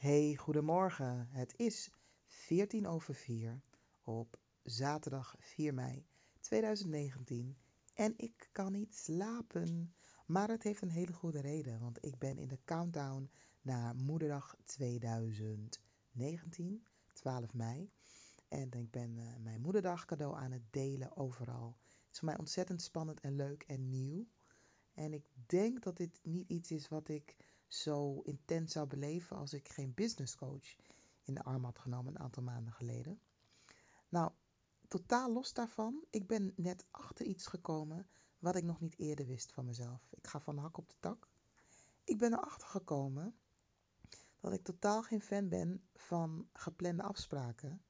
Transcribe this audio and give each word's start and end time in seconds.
Hey, 0.00 0.36
goedemorgen. 0.36 1.28
Het 1.30 1.54
is 1.56 1.90
14 2.26 2.86
over 2.86 3.14
4 3.14 3.62
op 4.02 4.38
zaterdag 4.62 5.34
4 5.38 5.74
mei 5.74 6.06
2019 6.40 7.56
en 7.94 8.14
ik 8.16 8.48
kan 8.52 8.72
niet 8.72 8.94
slapen. 8.94 9.94
Maar 10.26 10.48
het 10.48 10.62
heeft 10.62 10.82
een 10.82 10.90
hele 10.90 11.12
goede 11.12 11.40
reden, 11.40 11.80
want 11.80 12.04
ik 12.04 12.18
ben 12.18 12.38
in 12.38 12.48
de 12.48 12.58
countdown 12.64 13.30
naar 13.62 13.94
Moederdag 13.94 14.56
2019, 14.64 16.86
12 17.12 17.54
mei. 17.54 17.90
En 18.48 18.70
ik 18.70 18.90
ben 18.90 19.16
uh, 19.16 19.36
mijn 19.36 19.60
Moederdag 19.60 20.04
cadeau 20.04 20.36
aan 20.36 20.52
het 20.52 20.72
delen 20.72 21.16
overal. 21.16 21.76
Het 21.88 22.12
is 22.12 22.18
voor 22.18 22.28
mij 22.28 22.38
ontzettend 22.38 22.82
spannend 22.82 23.20
en 23.20 23.36
leuk 23.36 23.62
en 23.62 23.88
nieuw. 23.88 24.26
En 24.94 25.12
ik 25.12 25.26
denk 25.46 25.82
dat 25.82 25.96
dit 25.96 26.20
niet 26.22 26.48
iets 26.48 26.70
is 26.70 26.88
wat 26.88 27.08
ik 27.08 27.36
zo 27.72 28.20
intens 28.20 28.72
zou 28.72 28.86
beleven 28.86 29.36
als 29.36 29.52
ik 29.52 29.68
geen 29.68 29.94
business 29.94 30.36
coach 30.36 30.76
in 31.22 31.34
de 31.34 31.42
arm 31.42 31.64
had 31.64 31.78
genomen 31.78 32.14
een 32.14 32.20
aantal 32.20 32.42
maanden 32.42 32.72
geleden. 32.72 33.20
Nou, 34.08 34.32
totaal 34.88 35.32
los 35.32 35.52
daarvan, 35.52 36.04
ik 36.10 36.26
ben 36.26 36.52
net 36.56 36.84
achter 36.90 37.26
iets 37.26 37.46
gekomen 37.46 38.08
wat 38.38 38.56
ik 38.56 38.64
nog 38.64 38.80
niet 38.80 38.98
eerder 38.98 39.26
wist 39.26 39.52
van 39.52 39.64
mezelf. 39.64 40.12
Ik 40.12 40.26
ga 40.26 40.40
van 40.40 40.54
de 40.54 40.60
hak 40.60 40.76
op 40.76 40.88
de 40.88 40.96
tak. 41.00 41.28
Ik 42.04 42.18
ben 42.18 42.32
erachter 42.32 42.68
gekomen 42.68 43.34
dat 44.40 44.52
ik 44.52 44.62
totaal 44.62 45.02
geen 45.02 45.22
fan 45.22 45.48
ben 45.48 45.82
van 45.94 46.48
geplande 46.52 47.02
afspraken, 47.02 47.82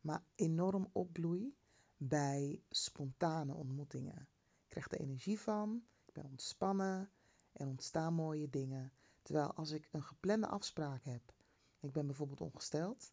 maar 0.00 0.24
enorm 0.34 0.88
opbloei 0.92 1.56
bij 1.96 2.62
spontane 2.70 3.54
ontmoetingen. 3.54 4.28
Ik 4.62 4.68
krijg 4.68 4.90
er 4.90 5.00
energie 5.00 5.40
van, 5.40 5.82
ik 6.04 6.12
ben 6.12 6.24
ontspannen, 6.24 7.10
er 7.52 7.66
ontstaan 7.66 8.14
mooie 8.14 8.50
dingen. 8.50 8.92
Terwijl 9.28 9.52
als 9.52 9.70
ik 9.70 9.88
een 9.92 10.02
geplande 10.02 10.46
afspraak 10.46 11.04
heb, 11.04 11.32
ik 11.80 11.92
ben 11.92 12.06
bijvoorbeeld 12.06 12.40
ongesteld, 12.40 13.12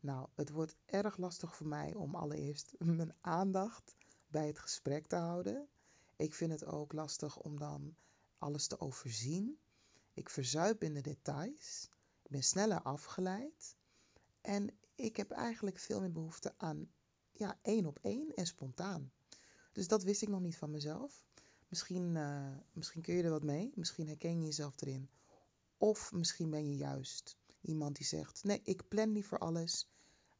nou, 0.00 0.28
het 0.34 0.50
wordt 0.50 0.76
erg 0.86 1.16
lastig 1.16 1.56
voor 1.56 1.66
mij 1.66 1.94
om 1.94 2.14
allereerst 2.14 2.74
mijn 2.98 3.14
aandacht 3.20 3.96
bij 4.26 4.46
het 4.46 4.58
gesprek 4.58 5.06
te 5.06 5.16
houden. 5.16 5.68
Ik 6.16 6.34
vind 6.34 6.52
het 6.52 6.64
ook 6.64 6.92
lastig 6.92 7.38
om 7.38 7.58
dan 7.58 7.96
alles 8.38 8.66
te 8.66 8.80
overzien. 8.80 9.58
Ik 10.14 10.30
verzuip 10.30 10.82
in 10.82 10.94
de 10.94 11.00
details. 11.00 11.88
Ik 12.22 12.30
ben 12.30 12.42
sneller 12.42 12.82
afgeleid. 12.82 13.76
En 14.40 14.78
ik 14.94 15.16
heb 15.16 15.30
eigenlijk 15.30 15.78
veel 15.78 16.00
meer 16.00 16.12
behoefte 16.12 16.54
aan 16.56 16.90
ja, 17.32 17.58
één 17.62 17.86
op 17.86 17.98
één 18.02 18.34
en 18.34 18.46
spontaan. 18.46 19.12
Dus 19.72 19.88
dat 19.88 20.02
wist 20.02 20.22
ik 20.22 20.28
nog 20.28 20.40
niet 20.40 20.56
van 20.56 20.70
mezelf. 20.70 21.24
Misschien, 21.68 22.14
uh, 22.14 22.56
misschien 22.72 23.02
kun 23.02 23.14
je 23.14 23.22
er 23.22 23.30
wat 23.30 23.44
mee. 23.44 23.72
Misschien 23.74 24.06
herken 24.06 24.38
je 24.38 24.44
jezelf 24.44 24.80
erin. 24.80 25.10
Of 25.78 26.12
misschien 26.12 26.50
ben 26.50 26.70
je 26.70 26.76
juist 26.76 27.36
iemand 27.60 27.96
die 27.96 28.06
zegt: 28.06 28.44
Nee, 28.44 28.60
ik 28.62 28.88
plan 28.88 29.12
liever 29.12 29.38
alles. 29.38 29.90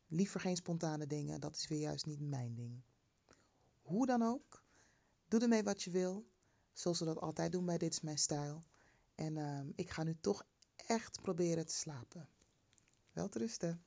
Liever 0.06 0.40
geen 0.40 0.56
spontane 0.56 1.06
dingen. 1.06 1.40
Dat 1.40 1.56
is 1.56 1.68
weer 1.68 1.80
juist 1.80 2.06
niet 2.06 2.20
mijn 2.20 2.54
ding. 2.54 2.82
Hoe 3.82 4.06
dan 4.06 4.22
ook, 4.22 4.62
doe 5.28 5.40
ermee 5.40 5.62
wat 5.62 5.82
je 5.82 5.90
wil. 5.90 6.26
Zoals 6.72 6.98
we 6.98 7.04
dat 7.04 7.20
altijd 7.20 7.52
doen 7.52 7.64
bij 7.64 7.78
Dit 7.78 7.92
is 7.92 8.00
Mijn 8.00 8.18
Stijl. 8.18 8.64
En 9.14 9.36
uh, 9.36 9.60
ik 9.74 9.90
ga 9.90 10.02
nu 10.02 10.16
toch 10.20 10.46
echt 10.76 11.20
proberen 11.22 11.66
te 11.66 11.74
slapen. 11.74 12.28
Wel 13.12 13.28
te 13.28 13.38
rusten. 13.38 13.82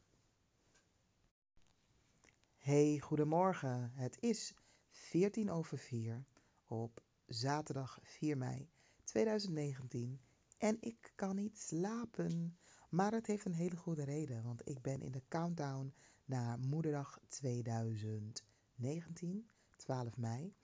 Hey, 2.57 2.99
goedemorgen. 2.99 3.91
Het 3.93 4.17
is 4.19 4.53
14 4.89 5.51
over 5.51 5.77
4 5.77 6.25
op 6.65 7.03
zaterdag 7.25 7.99
4 8.03 8.37
mei 8.37 8.69
2019 9.03 10.21
en 10.61 10.77
ik 10.79 11.11
kan 11.15 11.35
niet 11.35 11.59
slapen. 11.59 12.57
Maar 12.89 13.11
het 13.11 13.27
heeft 13.27 13.45
een 13.45 13.53
hele 13.53 13.75
goede 13.75 14.03
reden, 14.03 14.43
want 14.43 14.69
ik 14.69 14.81
ben 14.81 15.01
in 15.01 15.11
de 15.11 15.23
countdown 15.27 15.93
naar 16.25 16.59
Moederdag 16.59 17.19
2019, 17.27 19.49
12 19.75 20.17
mei. 20.17 20.55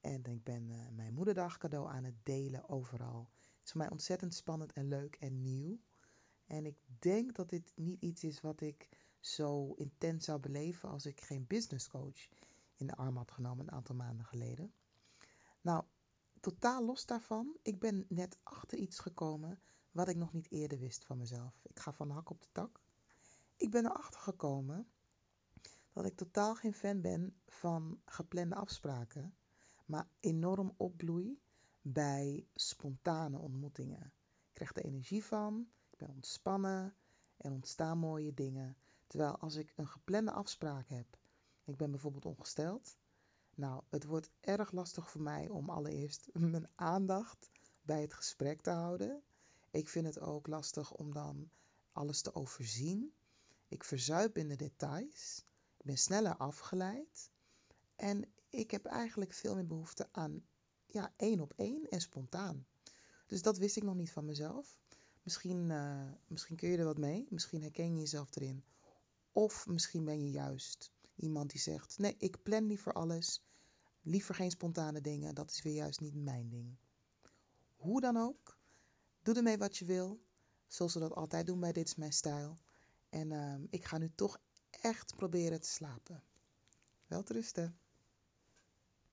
En 0.00 0.24
ik 0.24 0.44
ben 0.44 0.68
uh, 0.68 0.88
mijn 0.88 1.14
Moederdag 1.14 1.58
cadeau 1.58 1.88
aan 1.88 2.04
het 2.04 2.14
delen 2.22 2.68
overal. 2.68 3.30
Het 3.32 3.64
is 3.64 3.70
voor 3.70 3.80
mij 3.80 3.90
ontzettend 3.90 4.34
spannend 4.34 4.72
en 4.72 4.88
leuk 4.88 5.16
en 5.16 5.42
nieuw. 5.42 5.78
En 6.46 6.66
ik 6.66 6.78
denk 6.98 7.34
dat 7.34 7.48
dit 7.48 7.72
niet 7.76 8.02
iets 8.02 8.24
is 8.24 8.40
wat 8.40 8.60
ik 8.60 8.88
zo 9.20 9.72
intens 9.72 10.24
zou 10.24 10.40
beleven 10.40 10.88
als 10.88 11.06
ik 11.06 11.20
geen 11.20 11.46
business 11.46 11.88
coach 11.88 12.28
in 12.76 12.86
de 12.86 12.96
arm 12.96 13.16
had 13.16 13.30
genomen 13.30 13.66
een 13.66 13.72
aantal 13.72 13.94
maanden 13.94 14.26
geleden. 14.26 14.72
Nou, 15.60 15.84
totaal 16.40 16.84
los 16.84 17.06
daarvan, 17.06 17.56
ik 17.62 17.78
ben 17.78 18.06
net 18.08 18.38
achter 18.42 18.78
iets 18.78 18.98
gekomen 18.98 19.60
wat 19.90 20.08
ik 20.08 20.16
nog 20.16 20.32
niet 20.32 20.50
eerder 20.50 20.78
wist 20.78 21.04
van 21.04 21.18
mezelf. 21.18 21.60
Ik 21.62 21.78
ga 21.78 21.92
van 21.92 22.08
de 22.08 22.14
hak 22.14 22.30
op 22.30 22.40
de 22.40 22.48
tak. 22.52 22.80
Ik 23.56 23.70
ben 23.70 23.84
erachter 23.84 24.20
gekomen 24.20 24.88
dat 25.92 26.04
ik 26.04 26.16
totaal 26.16 26.54
geen 26.54 26.74
fan 26.74 27.00
ben 27.00 27.40
van 27.46 28.00
geplande 28.04 28.54
afspraken, 28.54 29.34
maar 29.86 30.08
enorm 30.20 30.74
opbloei 30.76 31.40
bij 31.82 32.46
spontane 32.54 33.38
ontmoetingen. 33.38 34.12
Ik 34.48 34.54
krijg 34.54 34.76
er 34.76 34.84
energie 34.84 35.24
van, 35.24 35.68
ik 35.90 35.98
ben 35.98 36.08
ontspannen, 36.08 36.94
er 37.36 37.50
ontstaan 37.50 37.98
mooie 37.98 38.34
dingen. 38.34 38.76
Terwijl 39.06 39.36
als 39.36 39.54
ik 39.54 39.72
een 39.76 39.88
geplande 39.88 40.30
afspraak 40.30 40.88
heb, 40.88 41.18
ik 41.64 41.76
ben 41.76 41.90
bijvoorbeeld 41.90 42.26
ongesteld, 42.26 42.96
nou, 43.60 43.82
het 43.88 44.04
wordt 44.04 44.30
erg 44.40 44.72
lastig 44.72 45.10
voor 45.10 45.20
mij 45.22 45.48
om 45.48 45.70
allereerst 45.70 46.28
mijn 46.52 46.68
aandacht 46.74 47.50
bij 47.82 48.00
het 48.00 48.14
gesprek 48.14 48.60
te 48.60 48.70
houden. 48.70 49.22
Ik 49.70 49.88
vind 49.88 50.06
het 50.06 50.20
ook 50.20 50.46
lastig 50.46 50.92
om 50.92 51.12
dan 51.12 51.50
alles 51.92 52.22
te 52.22 52.34
overzien. 52.34 53.12
Ik 53.68 53.84
verzuip 53.84 54.36
in 54.36 54.48
de 54.48 54.56
details. 54.56 55.44
Ik 55.76 55.84
ben 55.84 55.98
sneller 55.98 56.36
afgeleid. 56.36 57.30
En 57.96 58.32
ik 58.48 58.70
heb 58.70 58.84
eigenlijk 58.84 59.32
veel 59.32 59.54
meer 59.54 59.66
behoefte 59.66 60.08
aan 60.12 60.42
ja, 60.86 61.12
één 61.16 61.40
op 61.40 61.52
één 61.56 61.88
en 61.88 62.00
spontaan. 62.00 62.66
Dus 63.26 63.42
dat 63.42 63.58
wist 63.58 63.76
ik 63.76 63.82
nog 63.82 63.94
niet 63.94 64.12
van 64.12 64.24
mezelf. 64.24 64.78
Misschien, 65.22 65.70
uh, 65.70 66.12
misschien 66.26 66.56
kun 66.56 66.68
je 66.68 66.78
er 66.78 66.84
wat 66.84 66.98
mee. 66.98 67.26
Misschien 67.30 67.62
herken 67.62 67.94
je 67.94 68.00
jezelf 68.00 68.36
erin. 68.36 68.64
Of 69.32 69.66
misschien 69.66 70.04
ben 70.04 70.24
je 70.24 70.30
juist 70.30 70.92
iemand 71.14 71.50
die 71.50 71.60
zegt: 71.60 71.98
Nee, 71.98 72.14
ik 72.18 72.42
plan 72.42 72.66
liever 72.66 72.92
alles. 72.92 73.44
Liever 74.02 74.34
geen 74.34 74.50
spontane 74.50 75.00
dingen. 75.00 75.34
Dat 75.34 75.50
is 75.50 75.62
weer 75.62 75.74
juist 75.74 76.00
niet 76.00 76.14
mijn 76.14 76.48
ding. 76.48 76.76
Hoe 77.76 78.00
dan 78.00 78.16
ook, 78.16 78.58
doe 79.22 79.34
ermee 79.34 79.58
wat 79.58 79.76
je 79.76 79.84
wil. 79.84 80.20
Zoals 80.66 80.94
we 80.94 81.00
dat 81.00 81.14
altijd 81.14 81.46
doen 81.46 81.60
bij 81.60 81.72
Dit 81.72 81.86
is 81.86 81.94
Mijn 81.94 82.12
Stijl. 82.12 82.58
En 83.08 83.30
uh, 83.30 83.54
ik 83.70 83.84
ga 83.84 83.98
nu 83.98 84.10
toch 84.14 84.38
echt 84.70 85.16
proberen 85.16 85.60
te 85.60 85.68
slapen. 85.68 86.22
Wel 87.06 87.22
te 87.22 87.32
rusten. 87.32 87.79